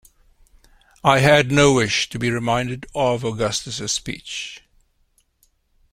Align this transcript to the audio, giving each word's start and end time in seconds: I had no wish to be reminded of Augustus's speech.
I 1.03 1.19
had 1.19 1.51
no 1.51 1.73
wish 1.73 2.09
to 2.09 2.17
be 2.17 2.31
reminded 2.31 2.87
of 2.95 3.23
Augustus's 3.23 3.91
speech. 3.91 4.63